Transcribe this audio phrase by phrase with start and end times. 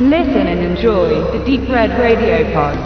[0.00, 2.78] Listen and enjoy the Deep Red Radio Pod.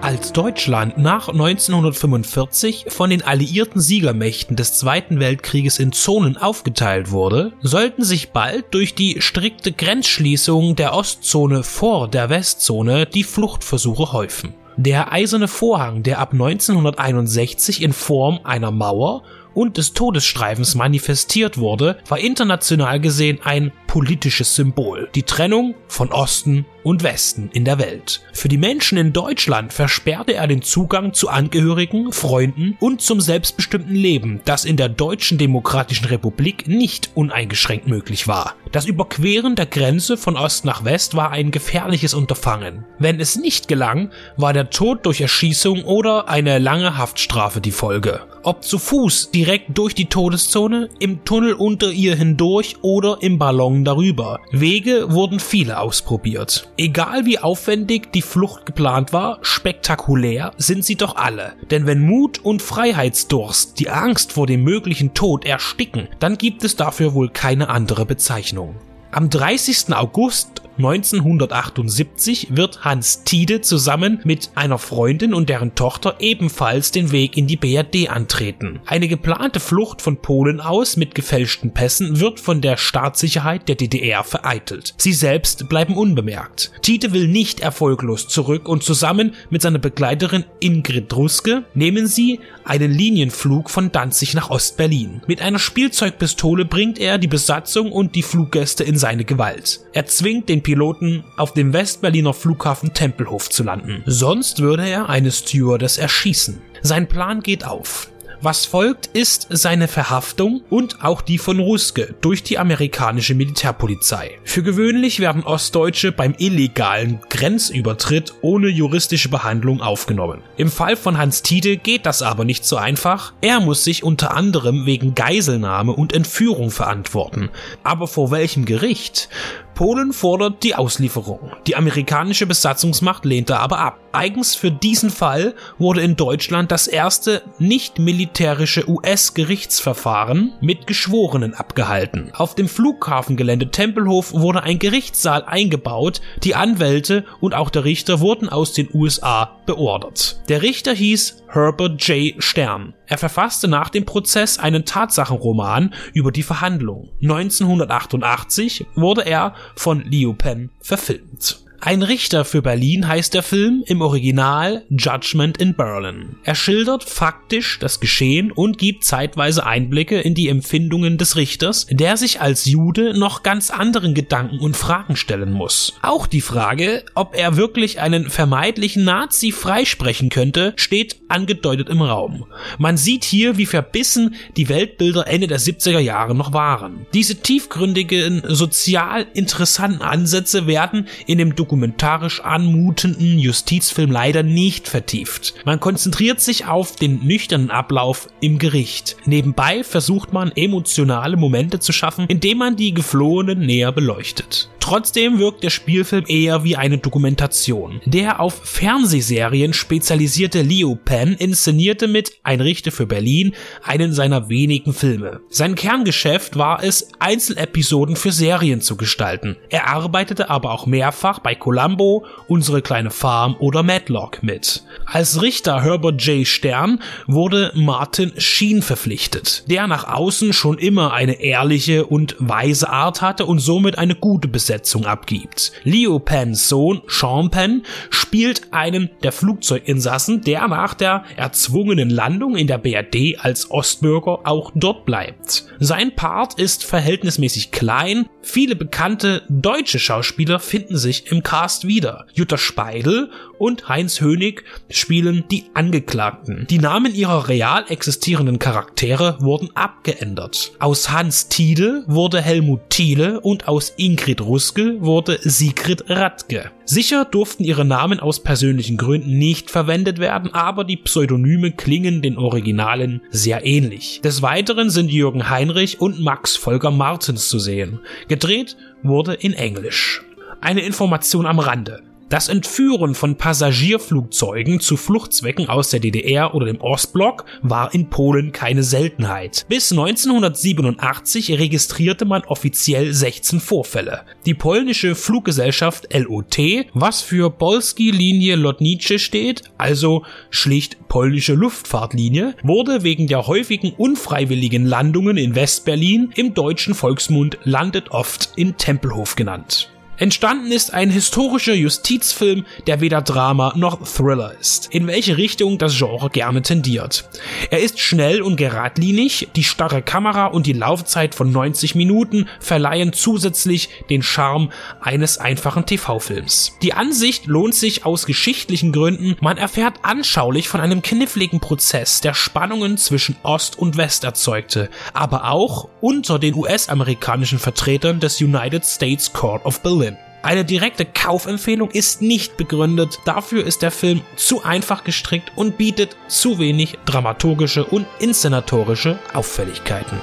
[0.00, 7.52] Als Deutschland nach 1945 von den alliierten Siegermächten des Zweiten Weltkrieges in Zonen aufgeteilt wurde,
[7.62, 14.54] sollten sich bald durch die strikte Grenzschließung der Ostzone vor der Westzone die Fluchtversuche häufen.
[14.76, 19.24] Der eiserne Vorhang, der ab 1961 in Form einer Mauer
[19.58, 25.08] und des Todesstreifens manifestiert wurde, war international gesehen ein politisches Symbol.
[25.16, 28.22] Die Trennung von Osten und Westen in der Welt.
[28.32, 33.94] Für die Menschen in Deutschland versperrte er den Zugang zu Angehörigen, Freunden und zum selbstbestimmten
[33.94, 38.54] Leben, das in der Deutschen Demokratischen Republik nicht uneingeschränkt möglich war.
[38.70, 42.84] Das Überqueren der Grenze von Ost nach West war ein gefährliches Unterfangen.
[42.98, 48.20] Wenn es nicht gelang, war der Tod durch Erschießung oder eine lange Haftstrafe die Folge.
[48.42, 53.84] Ob zu Fuß direkt durch die Todeszone, im Tunnel unter ihr hindurch oder im Ballon
[53.84, 54.40] darüber.
[54.52, 56.68] Wege wurden viele ausprobiert.
[56.76, 61.54] Egal wie aufwendig die Flucht geplant war, spektakulär sind sie doch alle.
[61.70, 66.76] Denn wenn Mut und Freiheitsdurst die Angst vor dem möglichen Tod ersticken, dann gibt es
[66.76, 68.76] dafür wohl keine andere Bezeichnung.
[69.10, 69.94] Am 30.
[69.94, 77.36] August 1978 wird Hans Tiede zusammen mit einer Freundin und deren Tochter ebenfalls den Weg
[77.36, 78.78] in die BRD antreten.
[78.86, 84.22] Eine geplante Flucht von Polen aus mit gefälschten Pässen wird von der Staatssicherheit der DDR
[84.22, 84.94] vereitelt.
[84.98, 86.70] Sie selbst bleiben unbemerkt.
[86.82, 92.92] Tiede will nicht erfolglos zurück und zusammen mit seiner Begleiterin Ingrid Ruske nehmen sie einen
[92.92, 95.22] Linienflug von Danzig nach Ostberlin.
[95.26, 99.80] Mit einer Spielzeugpistole bringt er die Besatzung und die Fluggäste in seine Gewalt.
[99.92, 104.02] Er zwingt den Piloten, auf dem Westberliner Flughafen Tempelhof zu landen.
[104.04, 106.60] Sonst würde er eine Stewardess erschießen.
[106.82, 108.10] Sein Plan geht auf.
[108.40, 114.38] Was folgt, ist seine Verhaftung und auch die von Ruske durch die amerikanische Militärpolizei.
[114.44, 120.42] Für gewöhnlich werden Ostdeutsche beim illegalen Grenzübertritt ohne juristische Behandlung aufgenommen.
[120.56, 123.32] Im Fall von Hans Tiede geht das aber nicht so einfach.
[123.40, 127.48] Er muss sich unter anderem wegen Geiselnahme und Entführung verantworten.
[127.82, 129.30] Aber vor welchem Gericht?
[129.78, 131.52] Polen fordert die Auslieferung.
[131.68, 134.00] Die amerikanische Besatzungsmacht lehnte aber ab.
[134.10, 142.32] Eigens für diesen Fall wurde in Deutschland das erste nicht militärische US-Gerichtsverfahren mit Geschworenen abgehalten.
[142.34, 146.22] Auf dem Flughafengelände Tempelhof wurde ein Gerichtssaal eingebaut.
[146.42, 150.40] Die Anwälte und auch der Richter wurden aus den USA beordert.
[150.48, 152.42] Der Richter hieß Herbert J.
[152.42, 152.94] Stern.
[153.06, 157.08] Er verfasste nach dem Prozess einen Tatsachenroman über die Verhandlung.
[157.22, 161.64] 1988 wurde er von Liu Pen verfilmt.
[161.80, 166.34] Ein Richter für Berlin heißt der Film im Original Judgment in Berlin.
[166.42, 172.16] Er schildert faktisch das Geschehen und gibt zeitweise Einblicke in die Empfindungen des Richters, der
[172.16, 175.96] sich als Jude noch ganz anderen Gedanken und Fragen stellen muss.
[176.02, 182.46] Auch die Frage, ob er wirklich einen vermeintlichen Nazi freisprechen könnte, steht angedeutet im Raum.
[182.78, 187.06] Man sieht hier, wie verbissen die Weltbilder Ende der 70er Jahre noch waren.
[187.14, 195.52] Diese tiefgründigen, sozial interessanten Ansätze werden in dem dokumentarisch anmutenden Justizfilm leider nicht vertieft.
[195.66, 199.16] Man konzentriert sich auf den nüchternen Ablauf im Gericht.
[199.26, 204.70] Nebenbei versucht man emotionale Momente zu schaffen, indem man die Geflohenen näher beleuchtet.
[204.88, 208.00] Trotzdem wirkt der Spielfilm eher wie eine Dokumentation.
[208.06, 213.52] Der auf Fernsehserien spezialisierte Leo Penn inszenierte mit Ein Richter für Berlin
[213.82, 215.40] einen seiner wenigen Filme.
[215.50, 219.58] Sein Kerngeschäft war es, Einzelepisoden für Serien zu gestalten.
[219.68, 224.84] Er arbeitete aber auch mehrfach bei Columbo, Unsere kleine Farm oder Matlock mit.
[225.04, 226.46] Als Richter Herbert J.
[226.46, 233.20] Stern wurde Martin Sheen verpflichtet, der nach außen schon immer eine ehrliche und weise Art
[233.20, 235.72] hatte und somit eine gute Besetzung abgibt.
[235.84, 242.66] Leo Penns Sohn Sean Penn spielt einen der Flugzeuginsassen, der nach der erzwungenen Landung in
[242.66, 245.64] der BRD als Ostbürger auch dort bleibt.
[245.78, 252.26] Sein Part ist verhältnismäßig klein, viele bekannte deutsche Schauspieler finden sich im Cast wieder.
[252.34, 256.66] Jutta Speidel und Heinz Hönig spielen die Angeklagten.
[256.68, 260.72] Die Namen ihrer real existierenden Charaktere wurden abgeändert.
[260.78, 266.70] Aus Hans Tiede wurde Helmut Thiele und aus Ingrid Ruske wurde Sigrid Radke.
[266.84, 272.36] Sicher durften ihre Namen aus persönlichen Gründen nicht verwendet werden, aber die Pseudonyme klingen den
[272.36, 274.20] Originalen sehr ähnlich.
[274.22, 278.00] Des Weiteren sind Jürgen Heinrich und Max Volker Martens zu sehen.
[278.28, 280.22] Gedreht wurde in Englisch.
[280.60, 282.02] Eine Information am Rande.
[282.28, 288.52] Das Entführen von Passagierflugzeugen zu Fluchtzwecken aus der DDR oder dem Ostblock war in Polen
[288.52, 289.64] keine Seltenheit.
[289.70, 294.24] Bis 1987 registrierte man offiziell 16 Vorfälle.
[294.44, 296.58] Die polnische Fluggesellschaft LOT,
[296.92, 304.84] was für Polski Linie Lotnicze steht, also schlicht polnische Luftfahrtlinie, wurde wegen der häufigen unfreiwilligen
[304.84, 309.90] Landungen in Westberlin im deutschen Volksmund landet oft in Tempelhof genannt.
[310.20, 315.96] Entstanden ist ein historischer Justizfilm, der weder Drama noch Thriller ist, in welche Richtung das
[315.96, 317.28] Genre gerne tendiert.
[317.70, 323.12] Er ist schnell und geradlinig, die starre Kamera und die Laufzeit von 90 Minuten verleihen
[323.12, 326.72] zusätzlich den Charme eines einfachen TV-Films.
[326.82, 332.34] Die Ansicht lohnt sich aus geschichtlichen Gründen, man erfährt anschaulich von einem kniffligen Prozess, der
[332.34, 339.32] Spannungen zwischen Ost und West erzeugte, aber auch unter den US-amerikanischen Vertretern des United States
[339.32, 340.07] Court of Berlin.
[340.42, 346.16] Eine direkte Kaufempfehlung ist nicht begründet, dafür ist der Film zu einfach gestrickt und bietet
[346.28, 350.18] zu wenig dramaturgische und inszenatorische Auffälligkeiten.